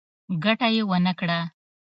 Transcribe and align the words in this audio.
ګټه 0.43 0.67
یې 0.75 0.81
ونه 0.89 1.13
کړه. 1.19 1.39